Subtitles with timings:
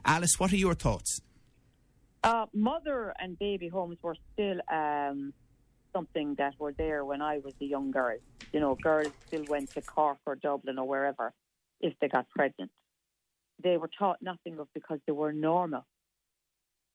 [0.05, 1.21] Alice, what are your thoughts?
[2.23, 5.33] Uh, mother and baby homes were still um,
[5.93, 8.19] something that were there when I was a young girl.
[8.53, 11.33] You know, girls still went to Cork or Dublin or wherever
[11.81, 12.71] if they got pregnant.
[13.63, 15.85] They were taught nothing of because they were normal.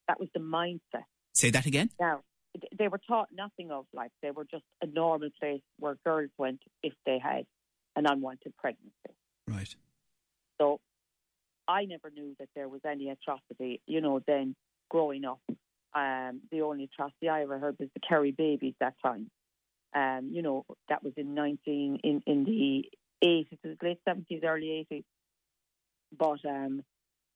[0.07, 1.05] That was the mindset.
[1.33, 1.89] Say that again?
[1.99, 2.21] Now,
[2.77, 6.59] they were taught nothing of like they were just a normal place where girls went
[6.81, 7.45] if they had
[7.95, 8.93] an unwanted pregnancy.
[9.47, 9.75] Right.
[10.59, 10.79] So
[11.67, 14.55] I never knew that there was any atrocity, you know, then
[14.89, 15.39] growing up.
[15.95, 19.29] Um, the only atrocity I ever heard was the Kerry babies that time.
[19.95, 22.85] Um, you know, that was in 19, in, in the
[23.23, 25.03] 80s, late 70s, early 80s.
[26.17, 26.83] But um,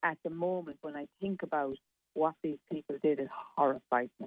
[0.02, 1.76] at the moment, when I think about
[2.14, 4.26] what these people did, it horrifies me.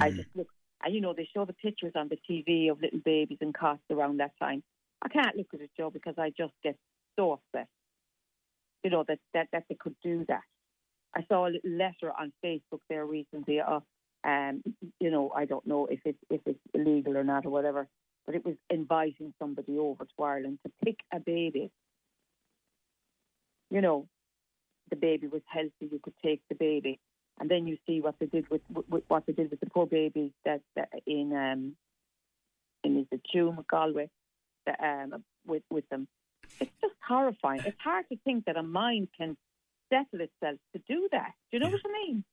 [0.00, 0.04] Mm.
[0.04, 0.48] I just look,
[0.84, 3.82] and you know, they show the pictures on the TV of little babies and cots
[3.90, 4.62] around that time.
[5.02, 6.76] I can't look at it, Joe, because I just get
[7.16, 7.68] so upset.
[8.82, 10.42] You know that that that they could do that.
[11.16, 13.60] I saw a little letter on Facebook there recently.
[13.60, 13.80] Uh,
[14.24, 14.62] um,
[15.00, 17.88] you know, I don't know if it's if it's illegal or not or whatever,
[18.26, 21.70] but it was inviting somebody over to Ireland to pick a baby.
[23.70, 24.08] You know,
[24.90, 25.72] the baby was healthy.
[25.80, 26.98] You could take the baby,
[27.40, 29.86] and then you see what they did with, with what they did with the poor
[29.86, 31.76] babies that, that in um
[32.84, 34.10] in is it Tuam Galway,
[34.66, 36.08] that, um with with them.
[36.60, 37.62] It's just horrifying.
[37.64, 39.36] It's hard to think that a mind can
[39.88, 41.32] settle itself to do that.
[41.50, 42.24] Do you know what I mean?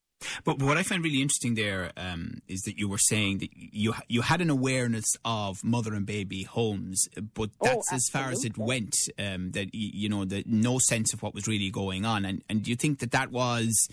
[0.43, 3.93] But what I find really interesting there um, is that you were saying that you
[4.07, 8.29] you had an awareness of mother and baby homes, but oh, that's oh, as far
[8.29, 8.95] as it went.
[9.19, 12.63] Um, that you know, the no sense of what was really going on, and and
[12.63, 13.87] do you think that that was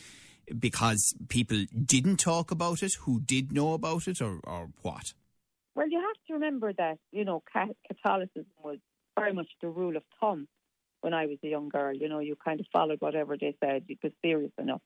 [0.59, 5.12] because people didn't talk about it, who did know about it, or or what?
[5.75, 7.43] Well, you have to remember that you know
[7.88, 8.78] Catholicism was
[9.19, 10.49] very much the rule of thumb
[11.00, 11.94] when I was a young girl.
[11.94, 13.84] You know, you kind of followed whatever they said.
[13.87, 14.83] You was serious enough.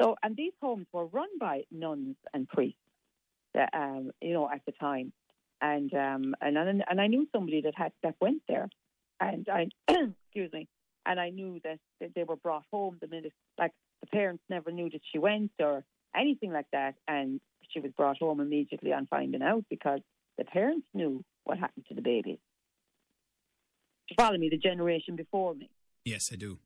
[0.00, 2.78] So, and these homes were run by nuns and priests,
[3.54, 5.12] that, um, you know, at the time.
[5.60, 8.68] And um, and and I knew somebody that had that went there,
[9.20, 10.66] and I excuse me,
[11.06, 14.70] and I knew that, that they were brought home the minute, like the parents never
[14.70, 15.84] knew that she went or
[16.16, 20.00] anything like that, and she was brought home immediately on finding out because
[20.38, 22.38] the parents knew what happened to the baby.
[24.12, 24.50] You follow me?
[24.50, 25.70] The generation before me.
[26.04, 26.58] Yes, I do.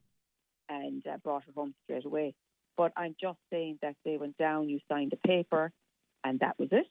[0.69, 2.35] And uh, brought her home straight away.
[2.77, 5.73] But I'm just saying that they went down, you signed a paper,
[6.25, 6.87] and that was it.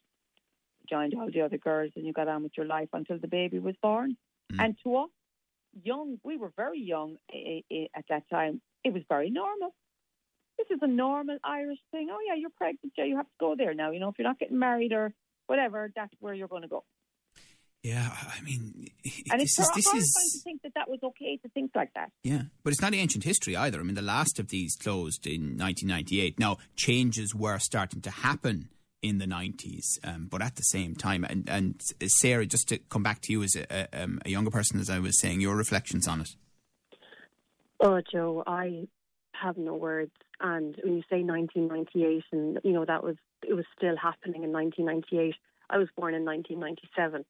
[0.79, 3.27] You joined all the other girls, and you got on with your life until the
[3.27, 4.15] baby was born.
[4.53, 4.63] Mm.
[4.63, 5.09] And to us,
[5.83, 8.61] young, we were very young eh, eh, eh, at that time.
[8.83, 9.75] It was very normal.
[10.57, 12.07] This is a normal Irish thing.
[12.09, 13.91] Oh yeah, you're pregnant, yeah, you have to go there now.
[13.91, 15.13] You know, if you're not getting married or
[15.47, 16.85] whatever, that's where you're going to go.
[17.85, 18.89] Yeah, I mean,
[19.29, 21.93] and this it's is this is to think that that was okay to think like
[21.93, 22.09] that.
[22.23, 23.79] Yeah, but it's not ancient history either.
[23.79, 26.39] I mean, the last of these closed in 1998.
[26.39, 28.69] Now, changes were starting to happen
[29.03, 33.03] in the 90s, um, but at the same time, and, and Sarah, just to come
[33.03, 35.55] back to you as a, a, um, a younger person, as I was saying, your
[35.55, 36.29] reflections on it.
[37.79, 38.87] Oh, Joe, I
[39.39, 40.11] have no words.
[40.39, 43.17] And when you say 1998, and you know that was
[43.47, 45.35] it was still happening in 1998.
[45.69, 47.25] I was born in 1997.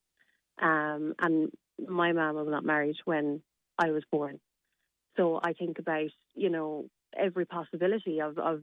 [0.62, 1.52] Um, and
[1.88, 3.42] my mum was not married when
[3.78, 4.40] I was born.
[5.18, 6.86] So I think about, you know,
[7.18, 8.62] every possibility of, of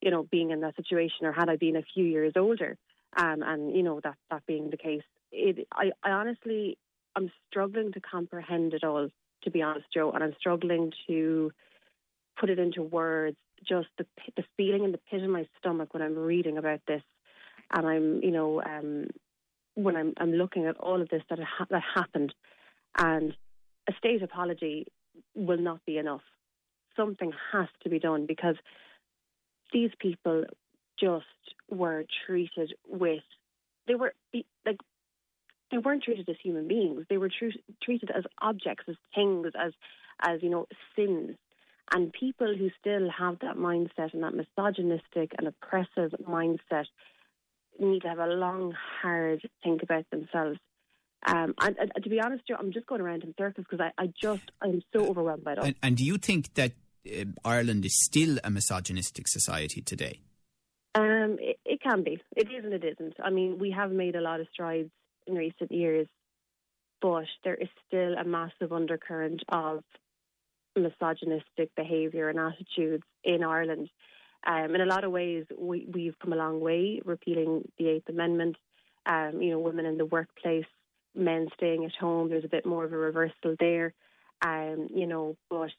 [0.00, 2.76] you know, being in that situation or had I been a few years older
[3.16, 5.02] um, and, you know, that, that being the case.
[5.32, 6.78] It, I, I honestly,
[7.16, 9.08] I'm struggling to comprehend it all,
[9.42, 11.52] to be honest, Joe, and I'm struggling to
[12.38, 13.36] put it into words.
[13.68, 17.02] Just the the feeling in the pit of my stomach when I'm reading about this,
[17.70, 19.08] and I'm, you know, um,
[19.74, 22.34] when I'm, I'm looking at all of this that, ha- that happened,
[22.98, 23.34] and
[23.88, 24.86] a state apology
[25.34, 26.22] will not be enough.
[26.96, 28.56] Something has to be done because
[29.72, 30.44] these people
[30.98, 31.24] just
[31.70, 33.22] were treated with
[33.86, 34.78] they were like
[35.70, 37.06] they weren't treated as human beings.
[37.08, 39.72] They were tr- treated as objects, as things, as
[40.20, 40.66] as you know
[40.96, 41.36] sins.
[41.92, 46.86] And people who still have that mindset and that misogynistic and oppressive mindset
[47.80, 50.58] need to have a long, hard think about themselves.
[51.26, 54.12] Um, and, and, to be honest, I'm just going around in circles because I, I
[54.20, 55.58] just I'm so overwhelmed by it.
[55.62, 56.72] And, and do you think that
[57.06, 60.20] uh, Ireland is still a misogynistic society today?
[60.94, 62.20] Um, it, it, can be.
[62.36, 63.14] It is and it isn't.
[63.22, 64.90] I mean, we have made a lot of strides
[65.26, 66.08] in recent years
[67.00, 69.82] but there is still a massive undercurrent of
[70.76, 73.88] misogynistic behaviour and attitudes in Ireland.
[74.46, 78.08] Um, in a lot of ways, we, we've come a long way repealing the Eighth
[78.08, 78.56] Amendment.
[79.06, 80.66] Um, you know, women in the workplace,
[81.14, 82.28] men staying at home.
[82.28, 83.94] There's a bit more of a reversal there.
[84.42, 85.70] Um, you know, but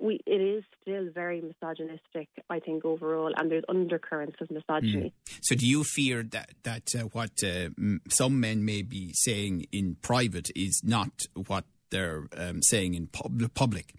[0.00, 5.12] we it is still very misogynistic, I think overall, and there's undercurrents of misogyny.
[5.28, 5.38] Mm.
[5.42, 7.70] So, do you fear that that uh, what uh,
[8.08, 13.54] some men may be saying in private is not what they're um, saying in pub-
[13.54, 13.94] public?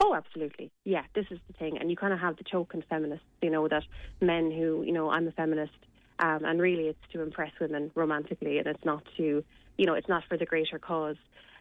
[0.00, 0.70] Oh, absolutely.
[0.84, 3.24] Yeah, this is the thing, and you kind of have the token feminists.
[3.42, 3.84] You know that
[4.20, 5.72] men who, you know, I'm a feminist,
[6.18, 9.44] um, and really it's to impress women romantically, and it's not to,
[9.76, 11.16] you know, it's not for the greater cause.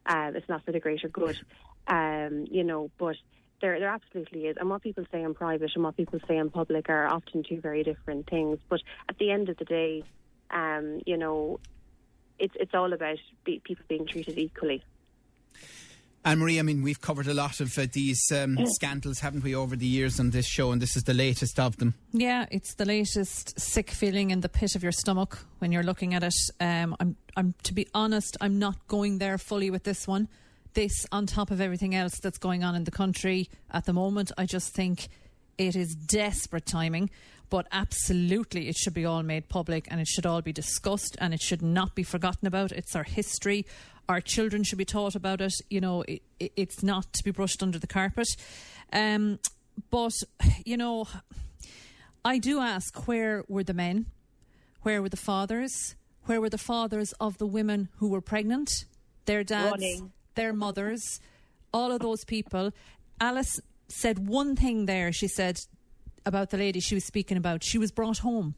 [0.06, 1.38] Um, it's not for the greater good.
[1.88, 3.16] Um, you know, but
[3.62, 4.58] there, there absolutely is.
[4.60, 7.62] And what people say in private and what people say in public are often two
[7.62, 8.60] very different things.
[8.70, 10.04] But at the end of the day,
[10.52, 11.60] um, you know,
[12.40, 14.84] it's it's all about be, people being treated equally.
[16.26, 19.54] Anne Marie, I mean, we've covered a lot of uh, these um, scandals, haven't we,
[19.54, 21.96] over the years on this show, and this is the latest of them.
[22.14, 26.14] Yeah, it's the latest sick feeling in the pit of your stomach when you're looking
[26.14, 26.36] at it.
[26.62, 30.30] Um, I'm, I'm, to be honest, I'm not going there fully with this one.
[30.76, 34.32] This, on top of everything else that's going on in the country at the moment,
[34.38, 35.10] I just think
[35.58, 37.10] it is desperate timing.
[37.50, 41.36] But absolutely, it should be all made public and it should all be discussed and
[41.36, 42.72] it should not be forgotten about.
[42.72, 43.68] It's our history.
[44.10, 45.54] Our children should be taught about it.
[45.70, 48.28] You know, it, it, it's not to be brushed under the carpet.
[48.92, 49.40] Um,
[49.90, 50.14] but,
[50.66, 51.08] you know,
[52.26, 54.08] I do ask where were the men?
[54.82, 55.96] Where were the fathers?
[56.26, 58.86] Where were the fathers of the women who were pregnant?
[59.26, 60.12] Their dads, Running.
[60.36, 61.20] their mothers,
[61.74, 62.72] all of those people.
[63.20, 65.12] Alice said one thing there.
[65.12, 65.58] She said
[66.26, 67.64] about the lady she was speaking about.
[67.64, 68.56] She was brought home.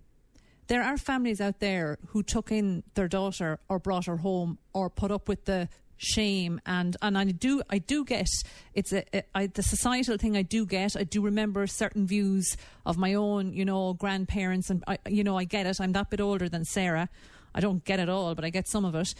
[0.67, 4.89] There are families out there who took in their daughter or brought her home or
[4.89, 6.59] put up with the shame.
[6.65, 8.27] And and I do I do get
[8.73, 10.95] it's a, a I, the societal thing I do get.
[10.95, 14.69] I do remember certain views of my own you know grandparents.
[14.69, 15.79] And I, you know I get it.
[15.79, 17.09] I'm that bit older than Sarah.
[17.53, 19.13] I don't get it all but I get some of it.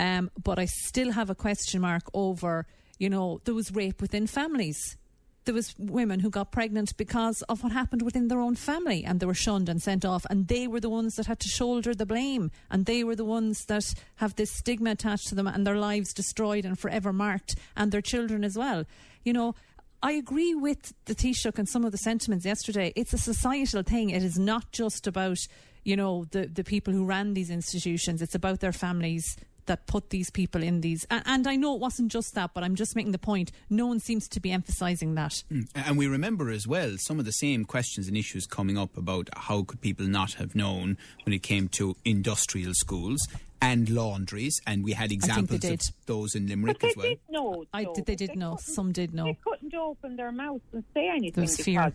[0.00, 2.66] Um, but I still have a question mark over
[2.98, 4.96] you know there was rape within families
[5.44, 9.20] there was women who got pregnant because of what happened within their own family and
[9.20, 11.94] they were shunned and sent off and they were the ones that had to shoulder
[11.94, 15.66] the blame and they were the ones that have this stigma attached to them and
[15.66, 18.84] their lives destroyed and forever marked and their children as well
[19.24, 19.54] you know
[20.04, 22.92] I agree with the Taoiseach and some of the sentiments yesterday.
[22.96, 24.10] It's a societal thing.
[24.10, 25.38] It is not just about,
[25.84, 28.20] you know, the, the people who ran these institutions.
[28.20, 29.36] It's about their families
[29.66, 31.06] that put these people in these.
[31.10, 33.52] And, and, I know it wasn't just that, but I'm just making the point.
[33.70, 35.42] No one seems to be emphasising that.
[35.50, 35.68] Mm.
[35.74, 39.28] And we remember as well some of the same questions and issues coming up about
[39.36, 43.20] how could people not have known when it came to industrial schools
[43.62, 47.06] and laundries, and we had examples of those in Limerick but as well.
[47.06, 48.58] Did know, I did, they did they know.
[48.60, 49.26] Some did know.
[49.26, 51.92] They couldn't open their mouths and say anything There was because fear.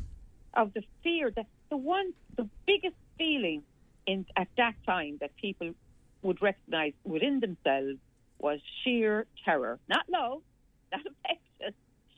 [0.53, 1.29] of the fear.
[1.35, 3.63] That the one, the biggest feeling
[4.05, 5.73] in at that time that people
[6.21, 7.99] would recognise within themselves
[8.39, 10.41] was sheer terror, not love,
[10.91, 11.73] not affection,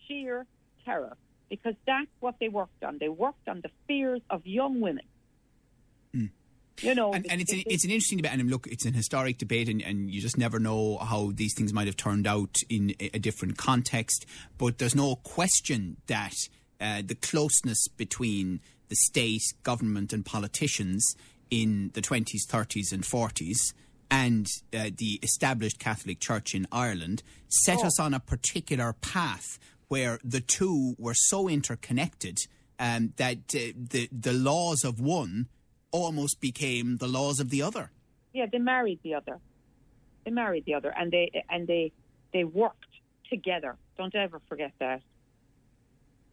[0.07, 0.45] sheer
[0.85, 1.15] terror,
[1.49, 2.97] because that's what they worked on.
[2.99, 5.05] They worked on the fears of young women.
[6.15, 6.29] Mm.
[6.81, 8.39] You know, and, and it's, an, it's an interesting debate.
[8.39, 11.73] And look, it's an historic debate, and, and you just never know how these things
[11.73, 14.25] might have turned out in a, a different context.
[14.57, 16.33] But there's no question that
[16.79, 21.05] uh, the closeness between the state, government, and politicians
[21.51, 23.73] in the 20s, 30s, and 40s
[24.11, 30.19] and uh, the established Catholic Church in Ireland set us on a particular path where
[30.23, 32.37] the two were so interconnected
[32.79, 35.47] um, that uh, the the laws of one
[35.91, 37.91] almost became the laws of the other.
[38.33, 39.39] yeah, they married the other.
[40.23, 41.91] They married the other, and they and they
[42.33, 42.85] they worked
[43.29, 43.75] together.
[43.97, 45.01] Don't ever forget that.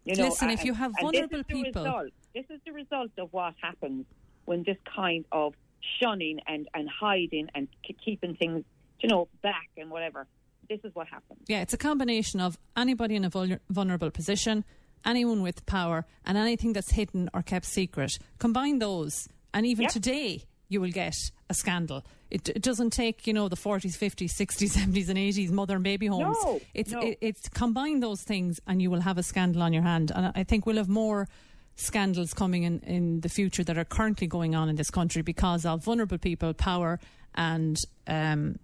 [0.04, 2.10] You know, Listen, if you have and this vulnerable people- result.
[2.34, 4.04] this is the result of what happens
[4.44, 5.54] when this kind of
[6.00, 8.64] shunning and and hiding and k- keeping things,
[9.00, 10.26] you know, back and whatever.
[10.68, 11.40] This is what happens.
[11.46, 14.64] Yeah, it's a combination of anybody in a vul- vulnerable position,
[15.04, 18.18] anyone with power, and anything that's hidden or kept secret.
[18.38, 19.92] Combine those, and even Yep.
[19.92, 21.14] today, you will get
[21.48, 22.04] a scandal.
[22.28, 25.84] It, it doesn't take, you know, the 40s, 50s, 60s, 70s, and 80s mother and
[25.84, 26.36] baby homes.
[26.42, 26.98] No, it's no.
[27.00, 30.10] It, it's combine those things, and you will have a scandal on your hand.
[30.12, 31.28] And I think we'll have more
[31.76, 35.64] scandals coming in in the future that are currently going on in this country because
[35.64, 36.98] of vulnerable people, power,
[37.34, 38.58] and um,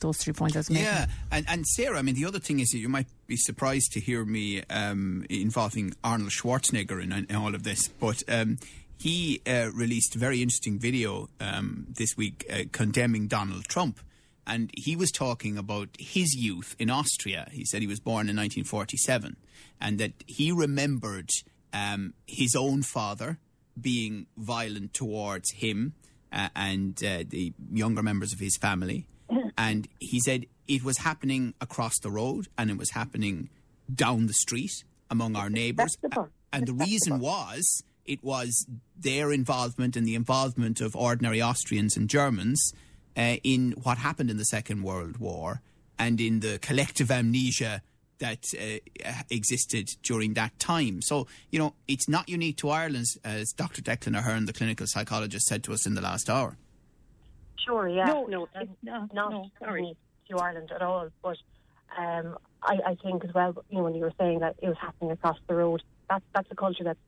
[0.00, 0.84] those three points making.
[0.84, 3.92] Yeah, and and Sarah, I mean, the other thing is that you might be surprised
[3.92, 8.22] to hear me um, involving Arnold Schwarzenegger in, in all of this, but.
[8.28, 8.58] Um,
[8.98, 14.00] he uh, released a very interesting video um, this week uh, condemning Donald Trump
[14.46, 17.48] and he was talking about his youth in Austria.
[17.50, 19.36] He said he was born in 1947,
[19.80, 21.30] and that he remembered
[21.76, 23.38] um, his own father
[23.78, 25.94] being violent towards him
[26.32, 29.06] uh, and uh, the younger members of his family.
[29.58, 33.50] and he said it was happening across the road and it was happening
[33.92, 35.96] down the street among our neighbours.
[36.52, 38.66] And the reason was it was
[38.96, 42.72] their involvement and the involvement of ordinary Austrians and Germans
[43.16, 45.60] uh, in what happened in the Second World War
[45.98, 47.82] and in the collective amnesia
[48.18, 51.02] that uh, existed during that time.
[51.02, 53.82] So, you know, it's not unique to Ireland, as Dr.
[53.82, 56.56] Declan Ahern, the clinical psychologist, said to us in the last hour.
[57.64, 58.04] Sure, yeah.
[58.06, 59.80] No, no, it's it's not- not no, sorry.
[59.82, 59.96] unique
[60.30, 61.08] to Ireland at all.
[61.22, 61.36] But
[61.98, 64.76] um, I, I think as well, you know, when you were saying that it was
[64.80, 66.98] happening across the road, that's that's a culture that's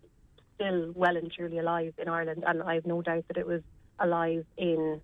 [0.56, 3.62] still well and truly alive in Ireland, and I have no doubt that it was
[4.00, 5.00] alive in,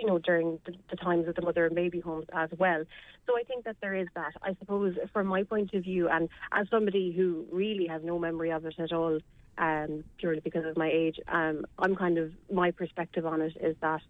[0.00, 2.84] you know, during the, the times of the mother and baby homes as well.
[3.26, 4.32] So I think that there is that.
[4.42, 8.50] I suppose from my point of view, and as somebody who really has no memory
[8.50, 9.20] of it at all,
[9.58, 13.76] um, purely because of my age, um, I'm kind of my perspective on it is
[13.82, 14.00] that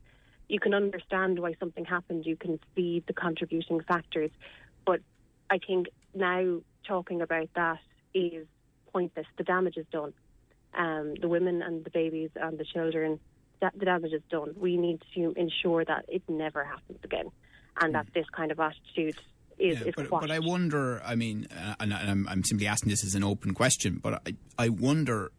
[0.49, 4.31] you can understand why something happened, you can see the contributing factors,
[4.87, 5.01] but
[5.51, 7.79] I think now talking about that
[8.15, 8.47] is
[8.93, 9.27] pointless.
[9.39, 10.13] The damage is done.
[10.73, 13.19] Um, the women and the babies and the children,
[13.61, 14.55] that, the damage is done.
[14.57, 17.31] We need to ensure that it never happens again,
[17.81, 19.17] and that this kind of attitude
[19.59, 20.23] is, Yeah, is but, quashed.
[20.29, 23.25] but I wonder, I mean, uh, and, and I'm, I'm simply asking this as an
[23.25, 25.33] open question, but I, I wonder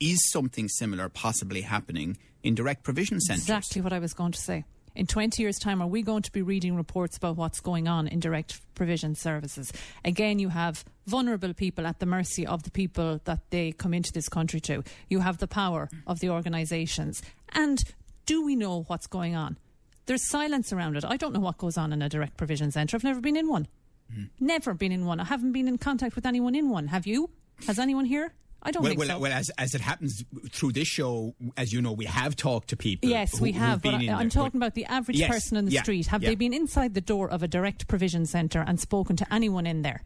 [0.00, 3.44] is something similar possibly happening in direct provision centres?
[3.44, 4.64] Exactly what I was going to say.
[4.96, 8.08] In 20 years' time, are we going to be reading reports about what's going on
[8.08, 9.72] in direct provision services?
[10.04, 14.12] Again, you have vulnerable people at the mercy of the people that they come into
[14.12, 14.82] this country to.
[15.08, 17.22] You have the power of the organisations.
[17.50, 17.82] And
[18.26, 19.58] do we know what's going on?
[20.06, 21.04] There's silence around it.
[21.04, 22.96] I don't know what goes on in a direct provision centre.
[22.96, 23.66] I've never been in one.
[24.12, 24.24] Hmm.
[24.40, 25.20] Never been in one.
[25.20, 26.88] I haven't been in contact with anyone in one.
[26.88, 27.30] Have you?
[27.66, 28.32] Has anyone here?
[28.64, 29.18] I don't Well, think well, so.
[29.18, 32.76] well, as, as it happens through this show, as you know, we have talked to
[32.76, 33.10] people.
[33.10, 33.82] Yes, who- we have.
[33.82, 36.06] been But I, I'm there, talking about the average Yes, person in the yeah, street.
[36.06, 36.28] Have yeah.
[36.30, 39.82] they been inside the door of a direct provision centre and spoken to anyone in
[39.82, 40.02] there?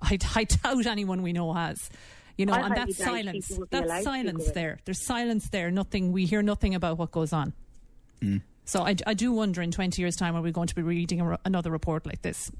[0.00, 1.90] I, I doubt anyone we know has.
[2.36, 3.48] You know, I and highly that's silence.
[3.48, 4.78] people would be allowed That's silence there.
[4.84, 5.70] There's silence there.
[5.72, 6.12] Nothing.
[6.12, 7.52] We hear nothing about what goes on.
[8.22, 8.42] Mm.
[8.64, 11.20] So I, I do wonder in 20 years' time are we going to be reading
[11.20, 12.52] a, another report like this?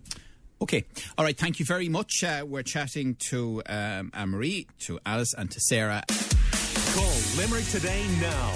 [0.60, 0.84] Okay.
[1.16, 1.36] All right.
[1.36, 2.24] Thank you very much.
[2.24, 6.02] Uh, we're chatting to um, Anne Marie, to Alice, and to Sarah.
[6.94, 8.54] Call Limerick today now.